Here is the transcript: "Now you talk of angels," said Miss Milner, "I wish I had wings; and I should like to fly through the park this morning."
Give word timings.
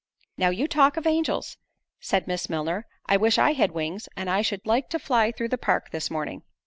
"Now 0.35 0.49
you 0.49 0.67
talk 0.67 0.97
of 0.97 1.05
angels," 1.05 1.57
said 1.99 2.25
Miss 2.25 2.49
Milner, 2.49 2.87
"I 3.05 3.17
wish 3.17 3.37
I 3.37 3.53
had 3.53 3.69
wings; 3.71 4.09
and 4.17 4.31
I 4.31 4.41
should 4.41 4.65
like 4.65 4.89
to 4.89 4.97
fly 4.97 5.31
through 5.31 5.49
the 5.49 5.59
park 5.59 5.91
this 5.91 6.09
morning." 6.09 6.41